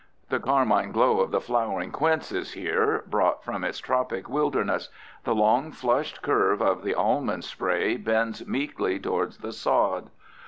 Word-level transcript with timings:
The 0.29 0.39
carmine 0.39 0.91
glow 0.91 1.19
of 1.19 1.29
the 1.29 1.39
flowering 1.39 1.91
quince 1.91 2.31
is 2.31 2.53
here, 2.53 3.03
brought 3.05 3.43
from 3.43 3.63
its 3.63 3.77
tropic 3.77 4.27
wilderness. 4.27 4.89
The 5.25 5.35
long 5.35 5.71
flushed 5.71 6.23
curve 6.23 6.59
of 6.59 6.81
the 6.81 6.95
almond 6.95 7.43
spray 7.43 7.97
bends 7.97 8.47
meekly 8.47 8.97
toward 8.99 9.33
the 9.33 9.53
sod. 9.53 10.09